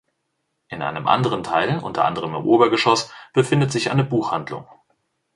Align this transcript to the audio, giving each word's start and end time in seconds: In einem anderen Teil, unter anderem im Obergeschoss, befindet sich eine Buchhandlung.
In 0.69 0.81
einem 0.81 1.07
anderen 1.07 1.43
Teil, 1.43 1.77
unter 1.77 2.05
anderem 2.05 2.33
im 2.33 2.47
Obergeschoss, 2.47 3.13
befindet 3.33 3.71
sich 3.71 3.91
eine 3.91 4.03
Buchhandlung. 4.03 4.67